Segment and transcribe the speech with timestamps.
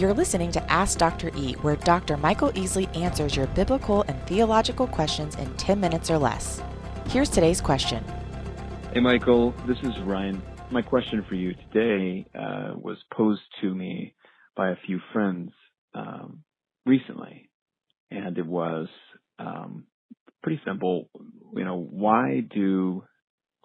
[0.00, 1.30] You're listening to Ask Dr.
[1.36, 2.16] E, where Dr.
[2.16, 6.62] Michael Easley answers your biblical and theological questions in 10 minutes or less.
[7.08, 8.02] Here's today's question.
[8.94, 10.40] Hey, Michael, this is Ryan.
[10.70, 14.14] My question for you today uh, was posed to me
[14.56, 15.50] by a few friends
[15.92, 16.44] um,
[16.86, 17.50] recently,
[18.10, 18.88] and it was
[19.38, 19.84] um,
[20.42, 21.10] pretty simple.
[21.54, 23.04] You know, why do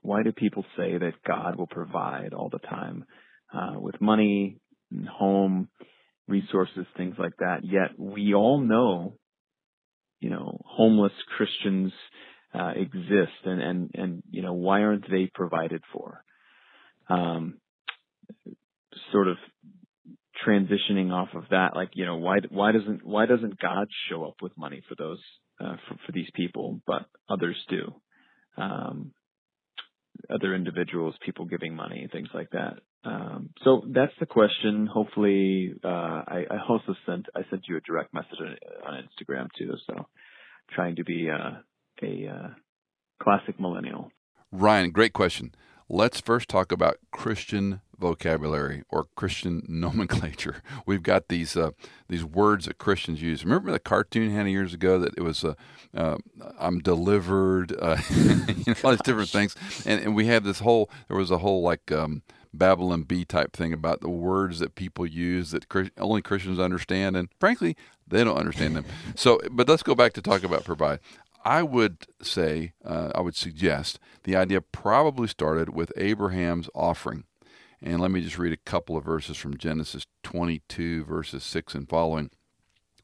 [0.01, 3.05] why do people say that God will provide all the time
[3.53, 4.59] uh, with money,
[4.91, 5.69] and home,
[6.27, 7.59] resources, things like that.
[7.63, 9.13] Yet we all know,
[10.19, 11.91] you know, homeless Christians
[12.53, 16.23] uh, exist, and and and you know why aren't they provided for?
[17.09, 17.59] Um,
[19.11, 19.37] sort of
[20.45, 24.35] transitioning off of that, like you know why why doesn't why doesn't God show up
[24.41, 25.19] with money for those
[25.59, 27.93] uh, for, for these people, but others do?
[28.57, 29.11] Um,
[30.29, 32.79] other individuals, people giving money, things like that.
[33.05, 34.87] Um, so that's the question.
[34.87, 38.55] Hopefully, uh, I, I, also sent I sent you a direct message on,
[38.85, 39.73] on Instagram too.
[39.85, 40.07] So
[40.71, 41.59] trying to be uh,
[42.01, 42.47] a uh,
[43.21, 44.11] classic millennial.
[44.51, 45.53] Ryan, great question.
[45.87, 50.63] Let's first talk about Christian vocabulary or Christian nomenclature.
[50.85, 51.71] We've got these uh,
[52.09, 53.43] these words that Christians use.
[53.43, 55.53] Remember the cartoon had years ago that it was uh,
[55.95, 56.17] uh,
[56.59, 58.35] "I'm delivered," uh, you
[58.67, 60.89] know, all these different things, and, and we have this whole.
[61.07, 62.23] There was a whole like um,
[62.57, 65.65] Babylon Bee type thing about the words that people use that
[65.97, 67.75] only Christians understand, and frankly,
[68.07, 68.85] they don't understand them.
[69.15, 70.99] So, but let's go back to talk about provide.
[71.43, 77.25] I would say, uh, I would suggest the idea probably started with Abraham's offering.
[77.81, 81.87] And let me just read a couple of verses from Genesis 22, verses 6 and
[81.87, 82.31] following.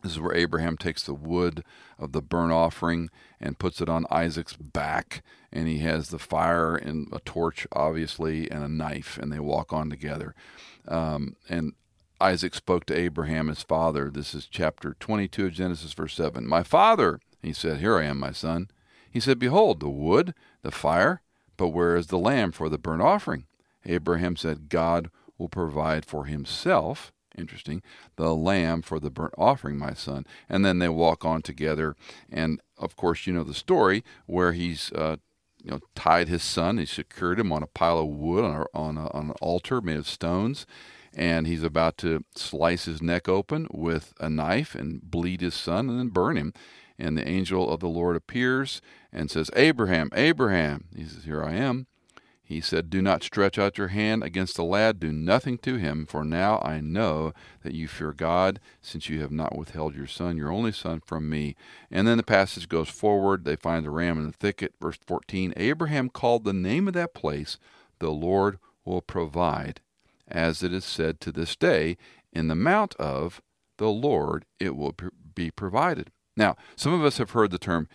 [0.02, 1.64] This is where Abraham takes the wood
[2.00, 5.24] of the burnt offering and puts it on Isaac's back.
[5.52, 9.74] And he has the fire and a torch, obviously, and a knife, and they walk
[9.74, 10.34] on together.
[10.88, 11.74] Um, and
[12.20, 14.10] Isaac spoke to Abraham, his father.
[14.10, 16.48] This is chapter 22 of Genesis, verse 7.
[16.48, 18.70] My father, he said, Here I am, my son.
[19.10, 21.22] He said, Behold, the wood, the fire,
[21.58, 23.45] but where is the lamb for the burnt offering?
[23.86, 27.81] Abraham said, God will provide for himself interesting,
[28.15, 30.25] the lamb for the burnt offering, my son.
[30.49, 31.95] And then they walk on together.
[32.31, 35.17] And of course, you know the story where he's, uh,
[35.64, 36.77] you know, tied his son.
[36.77, 39.81] He secured him on a pile of wood on, a, on, a, on an altar
[39.81, 40.65] made of stones.
[41.14, 45.89] And he's about to slice his neck open with a knife and bleed his son
[45.89, 46.53] and then burn him.
[46.98, 48.81] And the angel of the Lord appears
[49.11, 50.86] and says, Abraham, Abraham.
[50.95, 51.87] He says, Here I am.
[52.52, 56.06] He said, Do not stretch out your hand against the lad, do nothing to him,
[56.06, 57.32] for now I know
[57.64, 61.30] that you fear God, since you have not withheld your son, your only son, from
[61.30, 61.56] me.
[61.90, 63.45] And then the passage goes forward.
[63.45, 64.73] They find the ram in the thicket.
[64.82, 67.58] Verse 14 Abraham called the name of that place,
[68.00, 69.80] The Lord will provide,
[70.28, 71.95] as it is said to this day,
[72.34, 73.42] In the mount of
[73.78, 74.94] the Lord it will
[75.36, 76.11] be provided.
[76.42, 77.88] Now, some of us have heard the term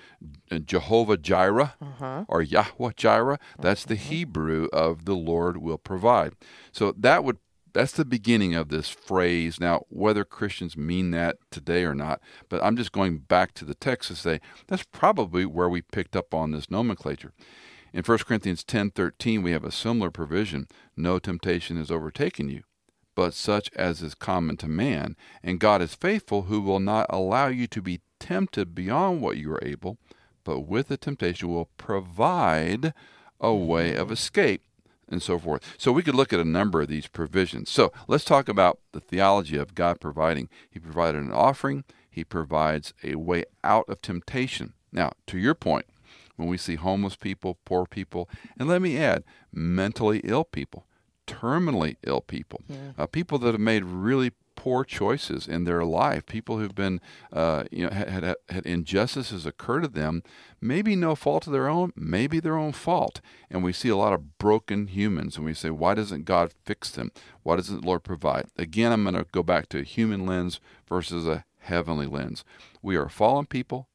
[0.53, 2.27] uh, Jehovah Jireh uh-huh.
[2.29, 3.41] or Yahweh Jireh.
[3.59, 4.05] That's the uh-huh.
[4.05, 6.34] Hebrew of the Lord will provide.
[6.71, 7.39] So that would
[7.73, 9.59] that's the beginning of this phrase.
[9.59, 13.75] Now, whether Christians mean that today or not, but I'm just going back to the
[13.75, 17.33] text to say that's probably where we picked up on this nomenclature.
[17.93, 22.63] In 1 Corinthians 10:13, we have a similar provision: "No temptation has overtaken you,
[23.17, 27.49] but such as is common to man, and God is faithful, who will not allow
[27.49, 29.98] you to be tempted beyond what you are able,
[30.44, 32.92] but with the temptation will provide
[33.41, 34.62] a way of escape
[35.09, 35.62] and so forth.
[35.78, 37.70] So we could look at a number of these provisions.
[37.70, 40.48] So let's talk about the theology of God providing.
[40.69, 44.72] He provided an offering, He provides a way out of temptation.
[44.91, 45.86] Now, to your point,
[46.34, 48.28] when we see homeless people, poor people,
[48.59, 49.22] and let me add,
[49.53, 50.86] mentally ill people,
[51.26, 52.92] terminally ill people, yeah.
[52.98, 57.00] uh, people that have made really poor choices in their life, people who've been,
[57.33, 60.22] uh, you know, had, had, had injustices occur to them,
[60.61, 63.21] maybe no fault of their own, maybe their own fault.
[63.50, 66.91] And we see a lot of broken humans, and we say, why doesn't God fix
[66.91, 67.12] them?
[67.43, 68.47] Why doesn't the Lord provide?
[68.56, 72.45] Again, I'm going to go back to a human lens versus a heavenly lens.
[72.83, 73.89] We are fallen people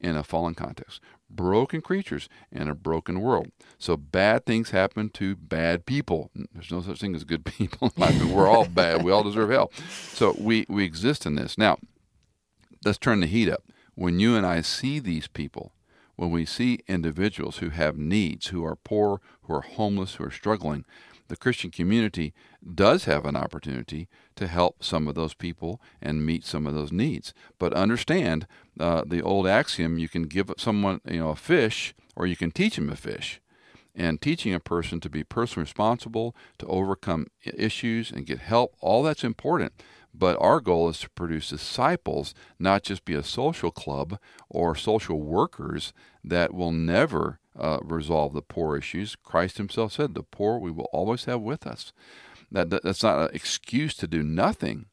[0.00, 3.50] in a fallen context broken creatures in a broken world.
[3.78, 6.30] So bad things happen to bad people.
[6.52, 7.92] There's no such thing as good people.
[7.96, 9.04] We're all bad.
[9.04, 9.70] We all deserve hell.
[10.12, 11.58] So we, we exist in this.
[11.58, 11.78] Now,
[12.84, 13.62] let's turn the heat up.
[13.94, 15.72] When you and I see these people,
[16.16, 20.30] when we see individuals who have needs, who are poor, who are homeless, who are
[20.30, 20.84] struggling,
[21.28, 22.32] the Christian community
[22.74, 26.92] does have an opportunity to help some of those people and meet some of those
[26.92, 27.34] needs.
[27.58, 28.46] But understand
[28.78, 32.50] uh, the old axiom: you can give someone you know a fish, or you can
[32.50, 33.40] teach them a fish.
[33.98, 39.02] And teaching a person to be personally responsible, to overcome issues and get help, all
[39.02, 39.72] that's important.
[40.18, 44.18] But our goal is to produce disciples, not just be a social club
[44.48, 45.92] or social workers
[46.24, 49.16] that will never uh, resolve the poor issues.
[49.16, 51.92] Christ Himself said, "The poor we will always have with us."
[52.50, 54.86] That, that that's not an excuse to do nothing,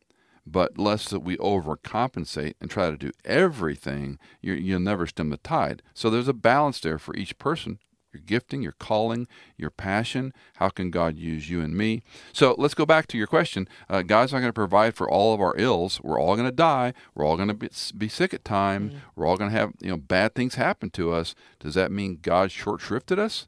[0.46, 5.38] but lest that we overcompensate and try to do everything, you will never stem the
[5.38, 5.82] tide.
[5.94, 7.80] So there's a balance there for each person
[8.14, 9.28] your gifting, your calling,
[9.58, 10.34] your passion.
[10.56, 12.04] How can God use you and me?
[12.32, 13.68] So let's go back to your question.
[13.90, 16.00] Uh, God's not going to provide for all of our ills.
[16.02, 16.94] We're all going to die.
[17.16, 18.92] We're all going to be, be sick at times.
[18.92, 19.00] Mm-hmm.
[19.16, 21.36] We're all going to have you know bad things happen to us.
[21.60, 23.48] Does that mean God short shrifted us?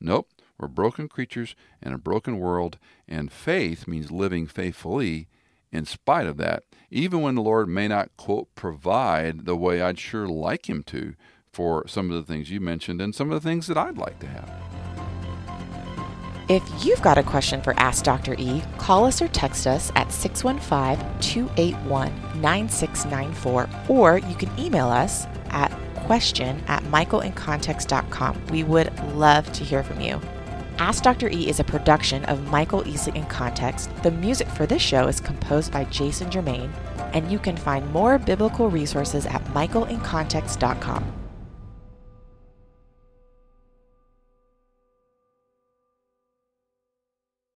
[0.00, 0.30] Nope.
[0.58, 5.28] We're broken creatures in a broken world, and faith means living faithfully
[5.70, 9.98] in spite of that, even when the Lord may not, quote, provide the way I'd
[9.98, 11.14] sure like Him to
[11.56, 14.18] for some of the things you mentioned and some of the things that I'd like
[14.18, 14.50] to have.
[16.50, 18.36] If you've got a question for Ask Dr.
[18.38, 22.12] E, call us or text us at 615 281
[22.42, 28.46] 9694, or you can email us at question at michaelincontext.com.
[28.48, 30.20] We would love to hear from you.
[30.76, 31.30] Ask Dr.
[31.30, 33.90] E is a production of Michael Easley in Context.
[34.02, 36.70] The music for this show is composed by Jason Germain,
[37.14, 41.25] and you can find more biblical resources at michaelincontext.com.